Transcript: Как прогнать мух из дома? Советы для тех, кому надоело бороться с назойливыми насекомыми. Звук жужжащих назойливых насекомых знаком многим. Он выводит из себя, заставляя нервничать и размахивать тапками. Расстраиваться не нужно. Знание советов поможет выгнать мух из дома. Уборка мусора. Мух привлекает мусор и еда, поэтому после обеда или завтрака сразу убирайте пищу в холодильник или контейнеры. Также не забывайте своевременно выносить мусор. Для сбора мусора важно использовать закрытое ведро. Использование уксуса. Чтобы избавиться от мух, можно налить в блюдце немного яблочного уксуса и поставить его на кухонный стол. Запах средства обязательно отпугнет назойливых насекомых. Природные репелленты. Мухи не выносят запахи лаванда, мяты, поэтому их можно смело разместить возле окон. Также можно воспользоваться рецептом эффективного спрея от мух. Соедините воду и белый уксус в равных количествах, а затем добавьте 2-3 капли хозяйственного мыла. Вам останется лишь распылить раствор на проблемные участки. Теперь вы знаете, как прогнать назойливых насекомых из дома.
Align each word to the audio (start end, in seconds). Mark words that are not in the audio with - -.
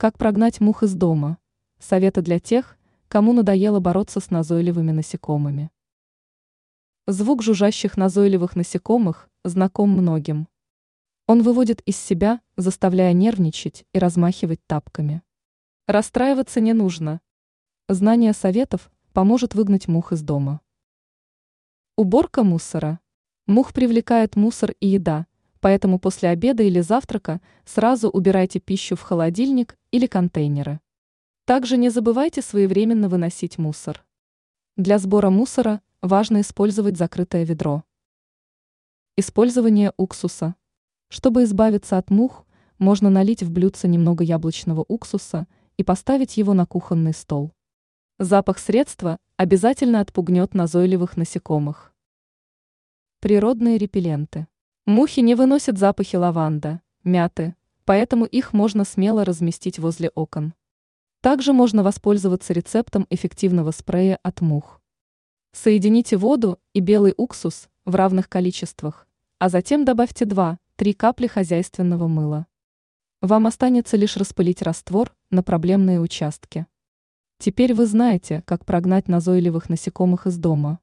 Как 0.00 0.16
прогнать 0.16 0.60
мух 0.60 0.82
из 0.82 0.94
дома? 0.94 1.36
Советы 1.78 2.22
для 2.22 2.40
тех, 2.40 2.78
кому 3.08 3.34
надоело 3.34 3.80
бороться 3.80 4.20
с 4.20 4.30
назойливыми 4.30 4.92
насекомыми. 4.92 5.70
Звук 7.06 7.42
жужжащих 7.42 7.98
назойливых 7.98 8.56
насекомых 8.56 9.28
знаком 9.44 9.90
многим. 9.90 10.48
Он 11.26 11.42
выводит 11.42 11.82
из 11.82 11.98
себя, 11.98 12.40
заставляя 12.56 13.12
нервничать 13.12 13.84
и 13.92 13.98
размахивать 13.98 14.66
тапками. 14.66 15.20
Расстраиваться 15.86 16.60
не 16.62 16.72
нужно. 16.72 17.20
Знание 17.86 18.32
советов 18.32 18.90
поможет 19.12 19.54
выгнать 19.54 19.86
мух 19.86 20.12
из 20.12 20.22
дома. 20.22 20.62
Уборка 21.96 22.42
мусора. 22.42 23.00
Мух 23.46 23.74
привлекает 23.74 24.34
мусор 24.34 24.72
и 24.80 24.86
еда, 24.86 25.26
поэтому 25.60 25.98
после 25.98 26.30
обеда 26.30 26.62
или 26.62 26.80
завтрака 26.80 27.40
сразу 27.64 28.08
убирайте 28.08 28.60
пищу 28.60 28.96
в 28.96 29.02
холодильник 29.02 29.76
или 29.90 30.06
контейнеры. 30.06 30.80
Также 31.44 31.76
не 31.76 31.90
забывайте 31.90 32.42
своевременно 32.42 33.08
выносить 33.08 33.58
мусор. 33.58 34.04
Для 34.76 34.98
сбора 34.98 35.30
мусора 35.30 35.82
важно 36.00 36.40
использовать 36.40 36.96
закрытое 36.96 37.44
ведро. 37.44 37.84
Использование 39.16 39.92
уксуса. 39.96 40.54
Чтобы 41.08 41.44
избавиться 41.44 41.98
от 41.98 42.10
мух, 42.10 42.46
можно 42.78 43.10
налить 43.10 43.42
в 43.42 43.50
блюдце 43.50 43.88
немного 43.88 44.24
яблочного 44.24 44.84
уксуса 44.88 45.46
и 45.76 45.84
поставить 45.84 46.36
его 46.36 46.54
на 46.54 46.66
кухонный 46.66 47.12
стол. 47.12 47.52
Запах 48.18 48.58
средства 48.58 49.18
обязательно 49.36 50.00
отпугнет 50.00 50.54
назойливых 50.54 51.16
насекомых. 51.16 51.92
Природные 53.20 53.76
репелленты. 53.76 54.46
Мухи 54.86 55.20
не 55.20 55.34
выносят 55.34 55.78
запахи 55.78 56.16
лаванда, 56.16 56.80
мяты, 57.04 57.54
поэтому 57.84 58.24
их 58.24 58.52
можно 58.52 58.84
смело 58.84 59.24
разместить 59.24 59.78
возле 59.78 60.10
окон. 60.14 60.54
Также 61.20 61.52
можно 61.52 61.82
воспользоваться 61.82 62.52
рецептом 62.52 63.06
эффективного 63.10 63.72
спрея 63.72 64.18
от 64.22 64.40
мух. 64.40 64.80
Соедините 65.52 66.16
воду 66.16 66.58
и 66.72 66.80
белый 66.80 67.12
уксус 67.16 67.68
в 67.84 67.94
равных 67.94 68.28
количествах, 68.28 69.06
а 69.38 69.48
затем 69.48 69.84
добавьте 69.84 70.24
2-3 70.24 70.94
капли 70.94 71.26
хозяйственного 71.26 72.08
мыла. 72.08 72.46
Вам 73.20 73.46
останется 73.46 73.98
лишь 73.98 74.16
распылить 74.16 74.62
раствор 74.62 75.14
на 75.30 75.42
проблемные 75.42 76.00
участки. 76.00 76.66
Теперь 77.38 77.74
вы 77.74 77.86
знаете, 77.86 78.42
как 78.46 78.64
прогнать 78.64 79.08
назойливых 79.08 79.68
насекомых 79.68 80.26
из 80.26 80.38
дома. 80.38 80.80